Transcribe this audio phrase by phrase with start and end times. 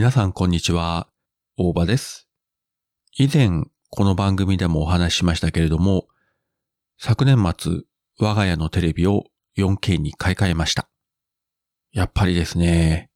[0.00, 1.08] 皆さんこんにちは。
[1.58, 2.26] 大場です。
[3.18, 6.06] 以前、この番組でもお話ししましたけれども、
[6.98, 7.82] 昨年末、
[8.18, 9.24] 我が家のテレビを
[9.58, 10.88] 4K に買い替えました。
[11.92, 13.10] やっぱりですね、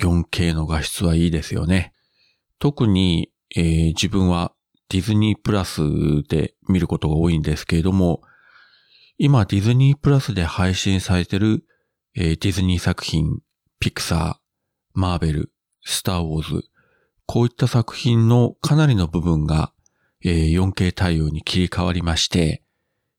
[0.00, 1.92] 4K の画質はいいですよね。
[2.60, 4.52] 特に、えー自分は
[4.90, 5.80] ディズニープラス
[6.28, 8.22] で見ることが多いんですけれども、
[9.16, 11.64] 今ディズニープラスで配信されてる、
[12.14, 13.40] えーディズニー作品、
[13.80, 14.48] ピクサー、
[14.94, 15.52] マーベル、
[15.90, 16.64] スターウォーズ、
[17.24, 19.72] こういった作品のかなりの部分が、
[20.22, 22.62] え 4K 対応に切り替わりまして、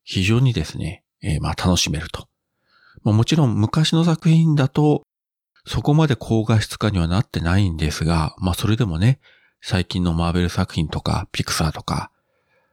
[0.04, 2.27] 非常にですね、えーまあ楽しめると。
[3.04, 5.04] まもちろん昔の作品だと、
[5.66, 9.20] そこまで高画質化にはなってないんですが、まあそれでもね、
[9.62, 12.12] 最近のマーベル作品とか、ピクサーとか、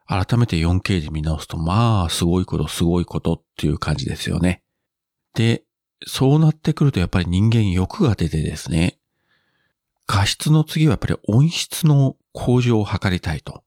[0.07, 4.63] 改めて 4K で見直すと、まあ、すごいこと、すごいことっていう感じですよね。
[5.35, 5.65] で、
[6.07, 8.96] そうなってくるとやっぱり人間欲が出てですね、
[10.07, 13.63] 画質の次はやっぱり音質の向上を図りたいと。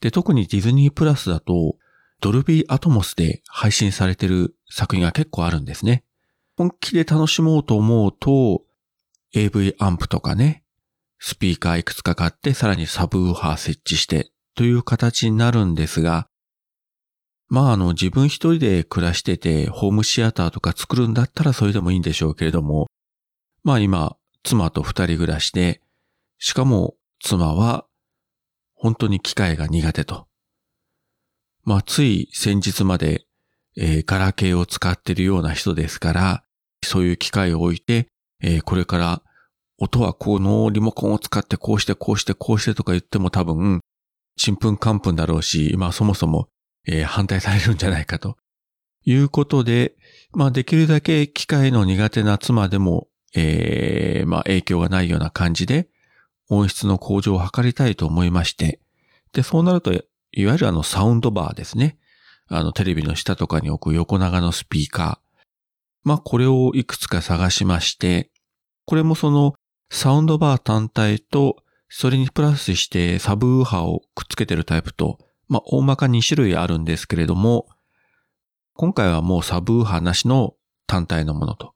[0.00, 1.76] で、特にディズニープラスだと、
[2.20, 6.04] ドルビーアトモスで配信されてる作品が結構あるんですね。
[6.56, 8.62] 本気で楽しもうと思うと、
[9.34, 10.64] AV アンプとかね、
[11.18, 16.28] スピーカーいくつか買って、さらにサブウーハー設置して、という形になるんですが、
[17.48, 22.86] まああの自分一人で暮らしてて、ホームシアターとか作るんだったらそれでもいいんでしょうけれども、
[23.64, 25.80] まあ今、妻と二人暮らしで、
[26.38, 27.86] しかも妻は
[28.74, 30.26] 本当に機械が苦手と。
[31.64, 33.26] まあつい先日まで、
[33.76, 36.44] えーガラケーを使っているような人ですから、
[36.82, 38.08] そういう機械を置いて、
[38.42, 39.22] えーこれから
[39.78, 43.80] 音はこのリモコンを使ってこうしてこうしてこうしてとか言っても多分、
[44.36, 46.48] ちんぷんかんぷんだろうし、まあそもそも、
[46.86, 48.36] えー反対されるんじゃないかと。
[49.04, 49.94] いうことで、
[50.32, 55.88] まあできるだけ機械の苦手な妻でも、えーまあ影響がないような感じで、
[56.48, 58.80] 音質の向上を図りたいと思いまして、
[59.32, 61.98] で、そうなると、いわゆるあのサウンドバーですね。
[62.48, 65.38] あのテレビの下とかに置く横長のスピーカー。
[66.02, 68.30] まあこれをいくつか探しまして、
[68.86, 69.54] これもその
[69.90, 71.56] サウンドバー単体と、
[71.88, 75.18] それにプラスしてサブウーハーをくっつけてるタイプと、
[75.48, 77.66] まあ、大まか2種類あるんですけれども、
[78.74, 80.54] 今回はもうサブウーハーなしの
[80.86, 81.74] 単体のものと。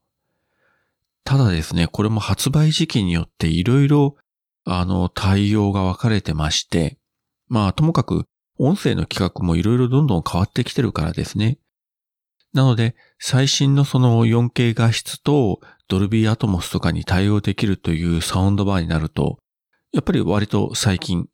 [1.25, 4.15] ただですね、これも発売時期によっていろいろ、
[4.63, 6.97] あの、対応が分かれてまして、
[7.47, 8.25] まあ、ともかく
[8.57, 11.57] 音声の規格もいろいろどんどん変わってきてるからですね。
[12.53, 19.39] なので、最新のその 4K 画質とドルビーアトモスとかに対応できるというサウンドバーになると、
[19.93, 21.27] やっぱり割と最近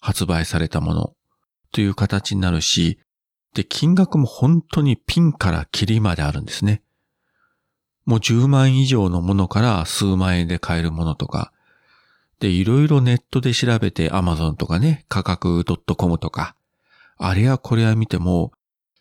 [0.00, 1.12] 発売されたもの
[1.70, 2.98] という形になるし、
[3.54, 6.83] で、金額も本当にピンからキリまであるんですね。
[8.04, 11.52] もう10万以上のものから数万円で買えるものとか、
[12.40, 16.56] で、いろいろネットで調べて Amazon とかね、価格 .com とか、
[17.16, 18.52] あれやこれや見ても、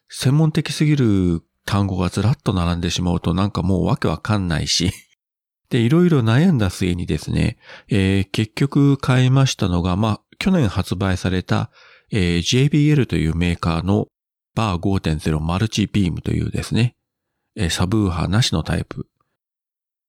[0.07, 4.91] 専門的すぎる単語がずらっと並んでしまうとなんかもうわけわかんないし、
[5.69, 7.57] で、いろいろ悩んだ末にですね、
[7.89, 11.71] えー結局買いましたのが、まあ、去年発売された、
[12.11, 14.07] えー JBL というメーカーの
[14.55, 16.95] バー5.0マルチビームというですね、
[17.55, 19.07] えーサブウーハーなしのタイプ。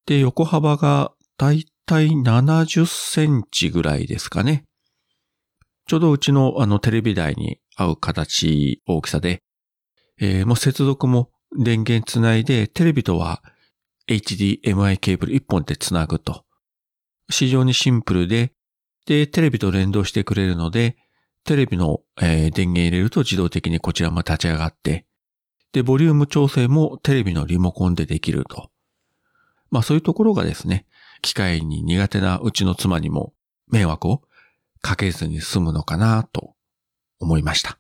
[0.07, 4.65] で、横幅がだいたい70センチぐらいですかね。
[5.87, 9.43] ちょうどうちのあのテレビ台に合う形、大きさで、
[10.21, 13.43] えーもう接続も電源つないで、テレビとは
[14.09, 16.45] HDMI ケーブル1本でつなぐと。
[17.31, 18.53] 非常にシンプルで、
[19.07, 20.97] で、テレビと連動してくれるので、
[21.45, 25.07] テレビの、えー電源入れると自動的にこちらも立ち上がって、
[25.75, 28.71] で、ボリューム調整もテレビのリモコンでできると。
[29.71, 30.87] まあそういうところがですね、
[31.21, 33.35] 機械に苦手なうちの妻にも
[33.67, 34.23] 迷惑を
[34.83, 36.55] かけずに済むのかなと
[37.19, 37.77] 思いました。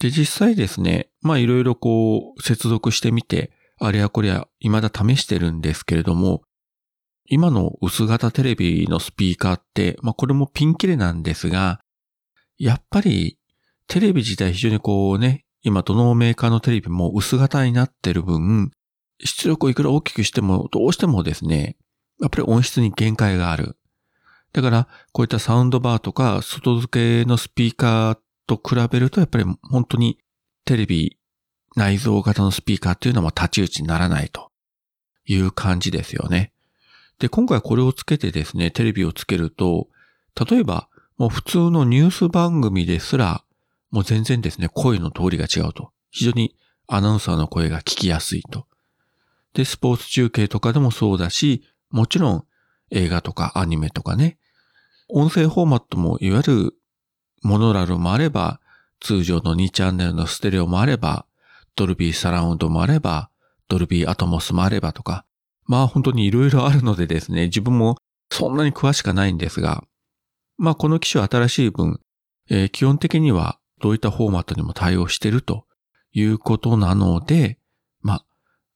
[0.00, 6.42] で、実際ですね、まあいろいろこう接続してみて、あれやこれや未だ試してるんですけれども、
[7.26, 11.78] 今の薄型テレビのスピーカーって、まあこれもピンキレなんですが、
[12.58, 13.38] やっぱり
[13.86, 18.70] テレビ自体非常にこうね、今どのメーカーのテレビも薄型になってる分、
[19.18, 21.76] 出力をいくら大きくしてもどうしてもですね、
[22.20, 23.76] やっぱり音質に限界がある。
[24.52, 30.20] だから、こういったサウンドバーとか外付けのスピーカーと比べると、やっぱり本当に
[30.64, 31.18] テレビ
[31.74, 34.52] 内蔵型のスピーカーっていうのは立ち打ちにならないと
[35.24, 36.52] いう感じですよね。
[37.18, 39.88] で、今回これをつけてですね、テレビをつけると、
[40.48, 43.42] 例えば、もう普通のニュース番組ですら、
[43.96, 45.90] もう全然ですね、声の通りが違うと。
[46.10, 46.54] 非常に
[46.86, 48.66] アナウンサーの声が聞きやすいと。
[49.54, 52.44] で、スポーツ中継とかでもそうだし、もちろん、
[52.90, 54.36] 映画とかアニメとかね。
[55.08, 56.74] 音声フォーマットもいわゆる
[57.42, 58.60] モノラルもあれば、
[59.00, 61.24] 通常の2チャンネルのステレオもあれば、
[61.74, 63.30] ドルビーサラウンドもあれば、
[63.66, 65.24] ドルビーアトモスもあればとか、
[65.64, 67.96] まあ本当に色々あるのでですね、自分も
[68.30, 69.84] そんなに詳しくないんですが、
[70.58, 71.98] まあこの機種は新しい分、
[72.50, 75.66] えー、基本的にはどういったフォーマットにも対応してると
[76.12, 77.58] いうことなので、
[78.00, 78.24] まあ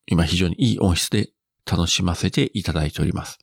[0.06, 1.30] 今非常にいい音質で
[1.70, 3.38] 楽しませていただいております。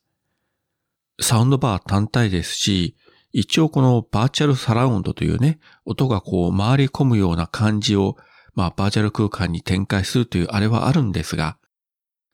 [1.20, 2.96] サウンドバー単体ですし、
[3.32, 8.16] 一応このバーチャルサラウンドというね、音がこう回り込むような感じを、
[8.54, 11.58] まあバーチャル空間に展開するというあれはあるんですが、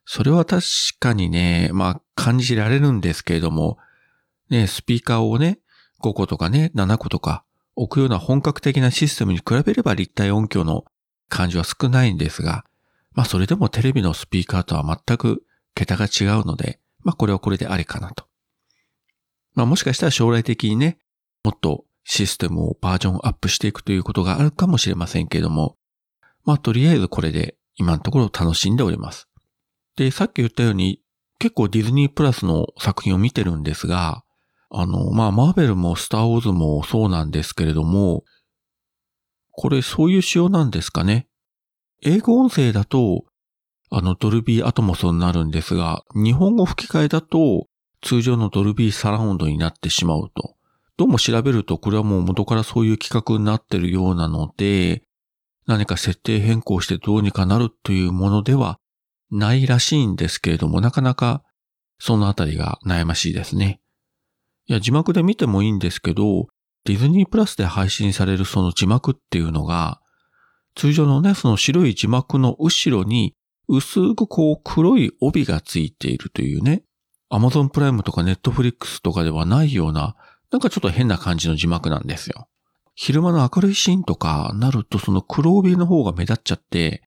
[0.05, 0.63] それは確
[0.99, 3.77] かにね、まあ感じられるんですけれども、
[4.49, 5.59] ね、スピーカーをね、
[6.01, 7.43] 5個とかね、7個とか
[7.75, 10.85] 置くような本格的なシステムに比べれば立体音響の
[11.29, 12.65] 感じは少ないんですが、
[13.13, 15.43] まあそれでもテレビのスピーカーとは全く
[15.73, 18.25] 桁が違うので、まあこれはこれでありかなと。
[19.53, 20.97] まあもしかしたら将来的にね、
[21.43, 25.77] もっとシステムをバージョンアップしていくということがあるかもしれませんけれども、
[26.43, 29.27] まあとりあえずこれで今のところ楽しんでおります。
[29.95, 31.01] で、さっき言ったように
[31.39, 34.24] 結構ディズニープラスの作品を見てるんですが、
[34.77, 38.25] あの、まあマーベルもスターウォーズもそうなんですけれども、
[39.51, 41.27] これそういう仕様なんですかね。
[42.03, 43.23] 英語音声だと、
[43.89, 47.67] あのドルビーアトモスになるんですが、日本語吹き替えだと
[48.01, 50.55] 通常のドルビーサラウンドになってしまうと。
[50.97, 55.03] どうも調べるとこれはもう元からそういう企画になってるようなので、
[55.67, 58.77] 何か設定変更してどうにかなるというものでは
[59.31, 61.43] ないらしいんですけれども、なかなか
[61.97, 63.79] そのあたりが悩ましいですね。
[64.67, 66.47] いや、字幕で見てもいいんですけど、
[66.85, 70.01] ディズニープラスで配信されるその字幕っていうのが、
[70.75, 73.35] 通常のね、その白い字幕の後ろに
[73.67, 76.83] 薄くこう黒い帯がついているというね、
[77.29, 80.15] アマゾンプライムとかネットフリックスとかではないような、
[80.51, 82.47] なんかちょっと変な感じの字幕なんですよ。
[82.93, 87.03] 昼間の明るいシーンとかなるとその黒帯の方が目立っちゃって、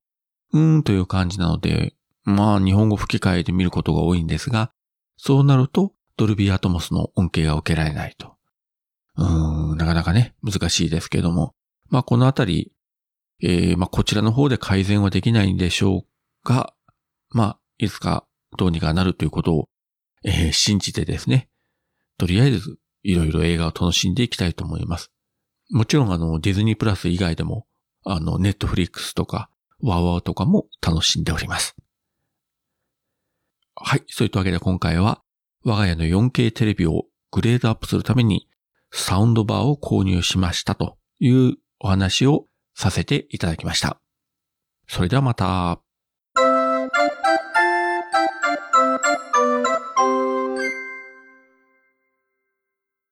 [0.52, 1.94] うーんという感じなので、
[2.24, 4.70] まあ日本語吹き替えで見ることが多いんですが、
[5.16, 8.34] そうなるとドルビーアトモスの恩恵が受けられないと。
[9.16, 11.54] うーん、なかなかね、難しいですけども。
[11.88, 12.72] まあこのあたり、
[13.42, 16.04] えー、まあこちらの方で改善はできないんでしょ
[16.44, 16.74] うが、
[17.30, 18.26] まあ、いつか
[18.58, 19.68] どうにかなるということを
[20.24, 21.48] えー、信じてですね、
[22.16, 25.12] とりあえずいろいろ映画を楽しんでいきたいと思います。
[25.70, 27.66] もちろんあのディズニープラス以外でも、
[28.04, 29.50] あのネットフリックスとか
[29.80, 31.76] ワウワウとかも楽しんでおります。
[33.74, 34.02] はい。
[34.08, 35.22] そういったわけで今回は
[35.64, 38.48] 我が家の 4K テレビをグレードアップするために
[38.92, 44.00] サウンドバーを購入しましたというお話をさせていただきました。
[44.86, 45.87] それではまた。